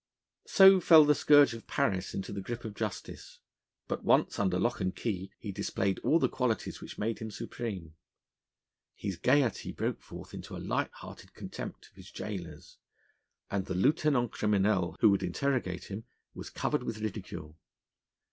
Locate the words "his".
8.95-9.15, 11.97-12.09